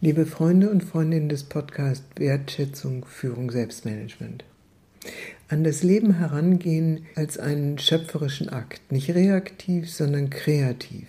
Liebe 0.00 0.26
Freunde 0.26 0.70
und 0.70 0.84
Freundinnen 0.84 1.28
des 1.28 1.42
Podcasts 1.42 2.04
Wertschätzung, 2.14 3.04
Führung, 3.04 3.50
Selbstmanagement. 3.50 4.44
An 5.48 5.64
das 5.64 5.82
Leben 5.82 6.12
herangehen 6.12 7.06
als 7.16 7.36
einen 7.36 7.78
schöpferischen 7.78 8.48
Akt, 8.48 8.92
nicht 8.92 9.12
reaktiv, 9.12 9.90
sondern 9.90 10.30
kreativ. 10.30 11.08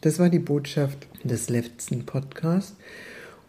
Das 0.00 0.18
war 0.18 0.28
die 0.28 0.40
Botschaft 0.40 1.06
des 1.22 1.50
letzten 1.50 2.04
Podcasts 2.04 2.74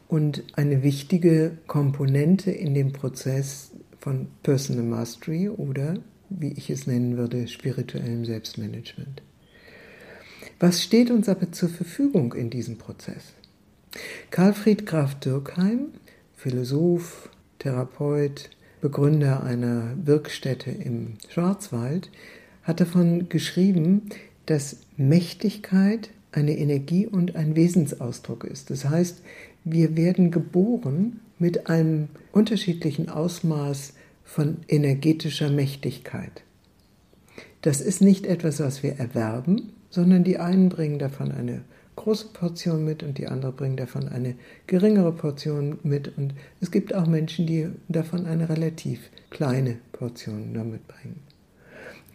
und 0.09 0.43
eine 0.53 0.83
wichtige 0.83 1.57
Komponente 1.65 2.51
in 2.51 2.75
dem 2.75 2.93
Prozess 2.93 3.71
von 3.99 4.27
Personal 4.43 4.85
Mastery 4.85 5.49
oder, 5.49 5.95
wie 6.29 6.53
ich 6.53 6.69
es 6.69 6.85
nennen 6.85 7.17
würde, 7.17 7.47
spirituellem 7.47 8.25
Selbstmanagement. 8.25 9.23
Was 10.59 10.83
steht 10.83 11.09
uns 11.09 11.27
aber 11.27 11.51
zur 11.51 11.69
Verfügung 11.69 12.33
in 12.33 12.51
diesem 12.51 12.77
Prozess? 12.77 13.33
Karlfried 14.29 14.85
Graf 14.85 15.15
Dürkheim, 15.15 15.93
Philosoph, 16.35 17.29
Therapeut, 17.59 18.49
Begründer 18.81 19.43
einer 19.43 19.93
Wirkstätte 20.03 20.69
im 20.69 21.13
Schwarzwald, 21.29 22.11
hat 22.63 22.81
davon 22.81 23.29
geschrieben, 23.29 24.09
dass 24.45 24.77
Mächtigkeit 24.97 26.09
eine 26.31 26.57
Energie 26.57 27.07
und 27.07 27.35
ein 27.35 27.55
Wesensausdruck 27.55 28.43
ist. 28.43 28.69
Das 28.69 28.85
heißt, 28.85 29.23
wir 29.63 29.95
werden 29.95 30.29
geboren 30.29 31.21
mit 31.39 31.69
einem 31.69 32.09
unterschiedlichen 32.31 33.09
Ausmaß 33.09 33.93
von 34.23 34.57
energetischer 34.67 35.49
Mächtigkeit. 35.49 36.43
Das 37.61 37.81
ist 37.81 38.01
nicht 38.01 38.25
etwas, 38.25 38.59
was 38.59 38.83
wir 38.83 38.99
erwerben, 38.99 39.73
sondern 39.89 40.23
die 40.23 40.37
einen 40.37 40.69
bringen 40.69 40.99
davon 40.99 41.31
eine 41.31 41.61
große 41.97 42.27
Portion 42.27 42.85
mit 42.85 43.03
und 43.03 43.17
die 43.17 43.27
andere 43.27 43.51
bringen 43.51 43.75
davon 43.75 44.07
eine 44.07 44.35
geringere 44.67 45.11
Portion 45.11 45.79
mit. 45.83 46.17
Und 46.17 46.33
es 46.61 46.71
gibt 46.71 46.95
auch 46.95 47.05
Menschen, 47.05 47.45
die 47.45 47.67
davon 47.89 48.25
eine 48.25 48.47
relativ 48.47 49.09
kleine 49.29 49.77
Portion 49.91 50.53
nur 50.53 50.63
mitbringen. 50.63 51.19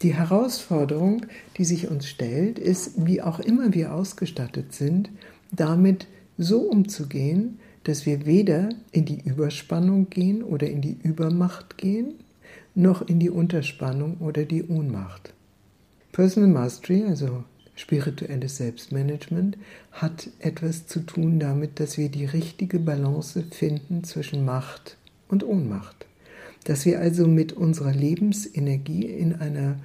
Die 0.00 0.14
Herausforderung, 0.14 1.26
die 1.58 1.64
sich 1.64 1.88
uns 1.88 2.08
stellt, 2.08 2.58
ist, 2.58 3.06
wie 3.06 3.20
auch 3.20 3.38
immer 3.38 3.74
wir 3.74 3.94
ausgestattet 3.94 4.72
sind, 4.72 5.10
damit 5.52 6.06
so 6.38 6.60
umzugehen, 6.60 7.58
dass 7.84 8.06
wir 8.06 8.26
weder 8.26 8.70
in 8.90 9.04
die 9.04 9.20
Überspannung 9.20 10.08
gehen 10.08 10.42
oder 10.42 10.68
in 10.68 10.80
die 10.80 10.96
Übermacht 11.02 11.76
gehen, 11.76 12.14
noch 12.74 13.06
in 13.06 13.18
die 13.18 13.30
Unterspannung 13.30 14.16
oder 14.20 14.44
die 14.44 14.64
Ohnmacht. 14.64 15.34
Personal 16.12 16.50
Mastery, 16.50 17.04
also 17.04 17.44
spirituelles 17.74 18.58
Selbstmanagement 18.58 19.56
hat 19.90 20.28
etwas 20.38 20.86
zu 20.86 21.00
tun 21.00 21.38
damit, 21.40 21.80
dass 21.80 21.96
wir 21.98 22.08
die 22.08 22.26
richtige 22.26 22.78
Balance 22.78 23.44
finden 23.50 24.04
zwischen 24.04 24.44
Macht 24.44 24.96
und 25.28 25.44
Ohnmacht. 25.44 26.06
Dass 26.64 26.84
wir 26.84 27.00
also 27.00 27.26
mit 27.26 27.52
unserer 27.52 27.92
Lebensenergie 27.92 29.06
in 29.06 29.34
einer 29.34 29.76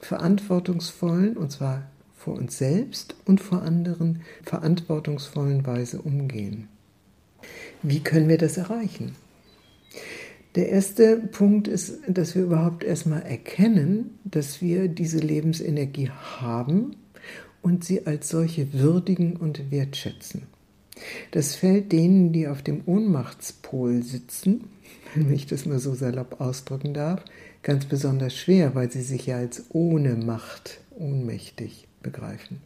verantwortungsvollen, 0.00 1.36
und 1.36 1.52
zwar 1.52 1.82
vor 2.16 2.34
uns 2.34 2.56
selbst 2.56 3.16
und 3.24 3.40
vor 3.40 3.62
anderen 3.62 4.20
verantwortungsvollen 4.44 5.66
Weise 5.66 6.00
umgehen. 6.00 6.68
Wie 7.82 8.00
können 8.00 8.28
wir 8.28 8.38
das 8.38 8.56
erreichen? 8.56 9.16
Der 10.54 10.68
erste 10.68 11.16
Punkt 11.16 11.66
ist, 11.66 11.98
dass 12.06 12.34
wir 12.34 12.42
überhaupt 12.42 12.84
erstmal 12.84 13.22
erkennen, 13.22 14.18
dass 14.24 14.60
wir 14.60 14.88
diese 14.88 15.18
Lebensenergie 15.18 16.10
haben 16.10 16.94
und 17.62 17.84
sie 17.84 18.06
als 18.06 18.28
solche 18.28 18.72
würdigen 18.72 19.36
und 19.36 19.70
wertschätzen. 19.70 20.42
Das 21.30 21.54
fällt 21.54 21.92
denen, 21.92 22.32
die 22.32 22.48
auf 22.48 22.62
dem 22.62 22.82
Ohnmachtspol 22.86 24.02
sitzen, 24.02 24.64
wenn 25.14 25.32
ich 25.32 25.46
das 25.46 25.66
mal 25.66 25.78
so 25.78 25.94
salopp 25.94 26.40
ausdrücken 26.40 26.94
darf, 26.94 27.24
ganz 27.62 27.86
besonders 27.86 28.36
schwer, 28.36 28.74
weil 28.74 28.90
sie 28.90 29.02
sich 29.02 29.26
ja 29.26 29.36
als 29.36 29.64
ohne 29.70 30.16
Macht 30.16 30.80
ohnmächtig 30.90 31.86
begreifen. 32.02 32.60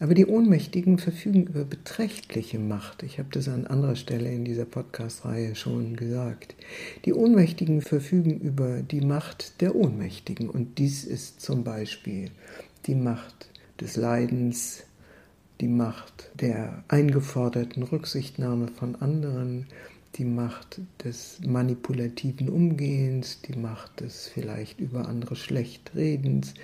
Aber 0.00 0.14
die 0.14 0.26
Ohnmächtigen 0.26 0.98
verfügen 0.98 1.44
über 1.44 1.64
beträchtliche 1.64 2.60
Macht. 2.60 3.02
Ich 3.02 3.18
habe 3.18 3.30
das 3.32 3.48
an 3.48 3.66
anderer 3.66 3.96
Stelle 3.96 4.30
in 4.30 4.44
dieser 4.44 4.64
Podcast-Reihe 4.64 5.56
schon 5.56 5.96
gesagt. 5.96 6.54
Die 7.04 7.12
Ohnmächtigen 7.12 7.82
verfügen 7.82 8.38
über 8.38 8.82
die 8.82 9.00
Macht 9.00 9.60
der 9.60 9.74
Ohnmächtigen. 9.74 10.50
Und 10.50 10.78
dies 10.78 11.02
ist 11.02 11.40
zum 11.40 11.64
Beispiel 11.64 12.30
die 12.86 12.94
Macht 12.94 13.48
des 13.80 13.96
Leidens, 13.96 14.84
die 15.60 15.68
Macht 15.68 16.30
der 16.40 16.84
eingeforderten 16.88 17.82
Rücksichtnahme 17.82 18.68
von 18.68 18.96
anderen, 18.96 19.66
die 20.14 20.24
Macht 20.24 20.80
des 21.04 21.40
manipulativen 21.46 22.48
Umgehens, 22.48 23.40
die 23.42 23.58
Macht 23.58 24.00
des 24.00 24.28
vielleicht 24.28 24.80
über 24.80 25.08
andere 25.08 25.36
schlecht 25.36 25.92
Redens 25.94 26.54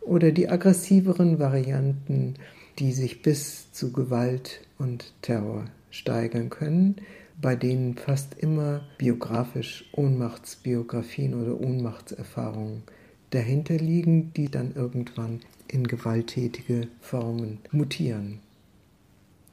oder 0.00 0.32
die 0.32 0.48
aggressiveren 0.48 1.38
Varianten, 1.38 2.34
die 2.78 2.92
sich 2.92 3.22
bis 3.22 3.72
zu 3.72 3.92
Gewalt 3.92 4.60
und 4.78 5.12
Terror 5.22 5.66
steigern 5.90 6.50
können, 6.50 6.96
bei 7.40 7.56
denen 7.56 7.96
fast 7.96 8.38
immer 8.38 8.82
biografisch 8.98 9.88
Ohnmachtsbiografien 9.92 11.34
oder 11.34 11.60
Ohnmachtserfahrungen 11.60 12.82
dahinter 13.30 13.76
liegen, 13.76 14.32
die 14.34 14.50
dann 14.50 14.74
irgendwann 14.74 15.40
in 15.68 15.86
gewalttätige 15.86 16.88
Formen 17.00 17.58
mutieren. 17.70 18.40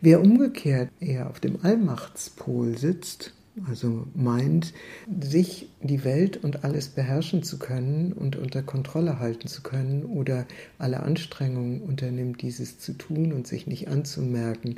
Wer 0.02 0.22
umgekehrt 0.22 0.90
eher 1.00 1.30
auf 1.30 1.40
dem 1.40 1.58
Allmachtspol 1.64 2.78
sitzt, 2.78 3.34
also 3.68 4.06
meint, 4.14 4.74
sich 5.20 5.70
die 5.82 6.04
Welt 6.04 6.44
und 6.44 6.64
alles 6.64 6.90
beherrschen 6.90 7.42
zu 7.42 7.58
können 7.58 8.14
und 8.14 8.36
unter 8.36 8.62
Kontrolle 8.62 9.20
halten 9.20 9.48
zu 9.48 9.64
können 9.64 10.04
oder 10.04 10.46
alle 10.78 11.02
Anstrengungen 11.02 11.82
unternimmt, 11.82 12.42
dieses 12.44 12.78
zu 12.78 12.94
tun 12.94 13.34
und 13.34 13.48
sich 13.48 13.66
nicht 13.66 13.88
anzumerken, 13.88 14.76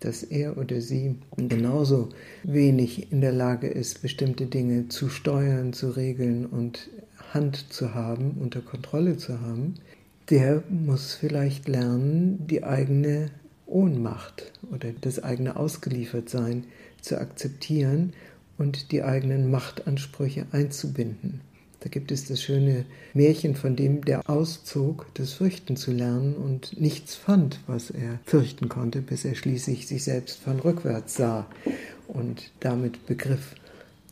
dass 0.00 0.22
er 0.22 0.58
oder 0.58 0.80
sie 0.80 1.14
genauso 1.36 2.08
wenig 2.42 3.12
in 3.12 3.20
der 3.20 3.32
Lage 3.32 3.68
ist, 3.68 4.02
bestimmte 4.02 4.46
Dinge 4.46 4.88
zu 4.88 5.08
steuern, 5.08 5.72
zu 5.72 5.90
regeln 5.90 6.46
und 6.46 6.90
Hand 7.32 7.72
zu 7.72 7.94
haben, 7.94 8.36
unter 8.40 8.60
Kontrolle 8.60 9.16
zu 9.16 9.40
haben, 9.40 9.74
der 10.30 10.62
muss 10.68 11.14
vielleicht 11.14 11.68
lernen, 11.68 12.46
die 12.46 12.64
eigene 12.64 13.30
Ohnmacht 13.66 14.52
oder 14.72 14.92
das 15.00 15.22
eigene 15.22 15.56
Ausgeliefertsein 15.56 16.64
zu 17.00 17.18
akzeptieren 17.20 18.12
und 18.58 18.92
die 18.92 19.02
eigenen 19.02 19.50
Machtansprüche 19.50 20.46
einzubinden. 20.52 21.40
Da 21.80 21.88
gibt 21.88 22.10
es 22.10 22.26
das 22.26 22.42
schöne 22.42 22.84
Märchen 23.14 23.54
von 23.54 23.76
dem, 23.76 24.04
der 24.04 24.28
auszog, 24.28 25.06
das 25.14 25.34
Fürchten 25.34 25.76
zu 25.76 25.92
lernen 25.92 26.34
und 26.34 26.80
nichts 26.80 27.14
fand, 27.14 27.60
was 27.66 27.90
er 27.90 28.18
fürchten 28.24 28.68
konnte, 28.68 29.02
bis 29.02 29.24
er 29.24 29.34
schließlich 29.34 29.86
sich 29.86 30.02
selbst 30.02 30.40
von 30.40 30.58
rückwärts 30.58 31.14
sah 31.14 31.46
und 32.08 32.50
damit 32.60 33.06
begriff, 33.06 33.54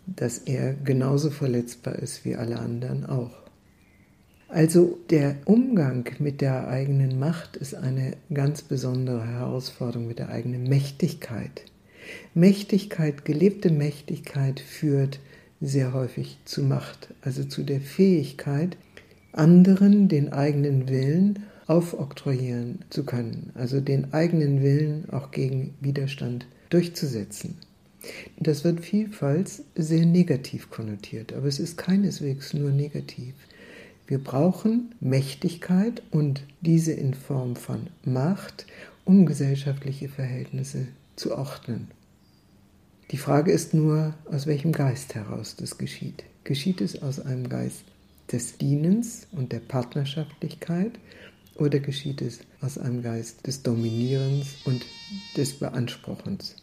dass 0.07 0.39
er 0.39 0.75
genauso 0.75 1.31
verletzbar 1.31 1.97
ist 1.97 2.25
wie 2.25 2.37
alle 2.37 2.59
anderen 2.59 3.07
auch. 3.07 3.45
Also 4.49 4.99
der 5.11 5.37
Umgang 5.47 6.09
mit 6.21 6.41
der 6.41 6.69
eigenen 6.69 7.19
Macht 7.19 7.57
ist 7.57 7.75
eine 7.75 8.17
ganz 8.33 8.63
besondere 8.63 9.27
Herausforderung 9.27 10.07
mit 10.07 10.19
der 10.19 10.29
eigenen 10.29 10.65
Mächtigkeit. 10.69 11.65
Mächtigkeit, 12.35 13.25
gelebte 13.25 13.71
Mächtigkeit 13.71 14.61
führt 14.61 15.19
sehr 15.61 15.93
häufig 15.93 16.39
zu 16.45 16.63
Macht, 16.63 17.09
also 17.23 17.45
zu 17.45 17.63
der 17.63 17.81
Fähigkeit, 17.81 18.77
anderen 19.33 20.09
den 20.09 20.33
eigenen 20.33 20.89
Willen 20.89 21.45
aufoktroyieren 21.67 22.85
zu 22.91 23.05
können, 23.05 23.51
also 23.55 23.81
den 23.81 24.13
eigenen 24.13 24.63
Willen 24.63 25.09
auch 25.11 25.31
gegen 25.31 25.75
Widerstand 25.81 26.47
durchzusetzen. 26.71 27.57
Das 28.39 28.65
wird 28.65 28.81
vielfach 28.81 29.47
sehr 29.75 30.07
negativ 30.07 30.71
konnotiert, 30.71 31.33
aber 31.33 31.47
es 31.47 31.59
ist 31.59 31.79
keineswegs 31.79 32.55
nur 32.55 32.71
negativ. 32.71 33.35
Wir 34.07 34.19
brauchen 34.19 34.95
Mächtigkeit 35.01 36.03
und 36.11 36.43
diese 36.61 36.93
in 36.93 37.15
Form 37.15 37.57
von 37.57 37.89
Macht, 38.05 38.67
um 39.05 39.25
gesellschaftliche 39.25 40.09
Verhältnisse 40.09 40.89
zu 41.17 41.37
ordnen. 41.37 41.89
Die 43.11 43.17
Frage 43.17 43.53
ist 43.53 43.75
nur, 43.75 44.15
aus 44.31 44.47
welchem 44.47 44.73
Geist 44.73 45.15
heraus 45.15 45.57
das 45.57 45.79
geschieht. 45.79 46.25
Geschieht 46.45 46.81
es 46.81 47.03
aus 47.03 47.21
einem 47.21 47.49
Geist 47.49 47.85
des 48.33 48.59
Dienens 48.59 49.27
und 49.33 49.53
der 49.53 49.61
Partnerschaftlichkeit 49.61 50.93
oder 51.57 51.79
geschieht 51.79 52.21
es 52.23 52.41
aus 52.61 52.79
einem 52.79 53.03
Geist 53.03 53.47
des 53.47 53.63
Dominierens 53.63 54.57
und 54.65 54.85
des 55.37 55.55
Beanspruchens? 55.55 56.57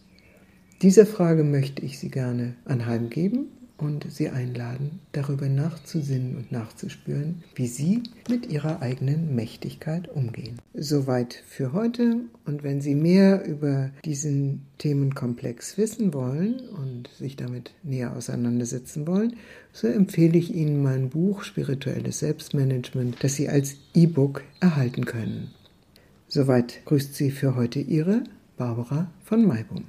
Dieser 0.81 1.05
Frage 1.05 1.43
möchte 1.43 1.83
ich 1.83 1.99
Sie 1.99 2.09
gerne 2.09 2.55
anheimgeben 2.65 3.49
und 3.77 4.07
Sie 4.11 4.29
einladen, 4.29 4.99
darüber 5.11 5.47
nachzusinnen 5.47 6.35
und 6.35 6.51
nachzuspüren, 6.51 7.43
wie 7.53 7.67
Sie 7.67 8.01
mit 8.27 8.51
Ihrer 8.51 8.81
eigenen 8.81 9.35
Mächtigkeit 9.35 10.09
umgehen. 10.09 10.57
Soweit 10.73 11.35
für 11.47 11.73
heute 11.73 12.21
und 12.45 12.63
wenn 12.63 12.81
Sie 12.81 12.95
mehr 12.95 13.45
über 13.45 13.91
diesen 14.05 14.65
Themenkomplex 14.79 15.77
wissen 15.77 16.15
wollen 16.15 16.61
und 16.69 17.09
sich 17.15 17.35
damit 17.35 17.75
näher 17.83 18.15
auseinandersetzen 18.15 19.05
wollen, 19.05 19.35
so 19.73 19.85
empfehle 19.85 20.39
ich 20.39 20.51
Ihnen 20.51 20.81
mein 20.81 21.09
Buch 21.09 21.43
Spirituelles 21.43 22.17
Selbstmanagement, 22.17 23.17
das 23.23 23.35
Sie 23.35 23.49
als 23.49 23.75
E-Book 23.93 24.41
erhalten 24.59 25.05
können. 25.05 25.51
Soweit 26.27 26.83
grüßt 26.85 27.13
Sie 27.13 27.29
für 27.29 27.55
heute 27.55 27.79
Ihre 27.79 28.23
Barbara 28.57 29.11
von 29.23 29.45
Maibum. 29.45 29.83